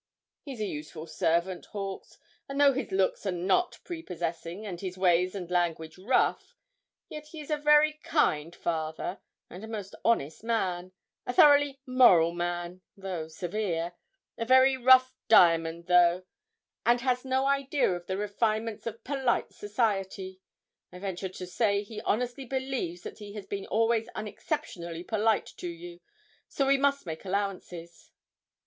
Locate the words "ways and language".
4.97-5.95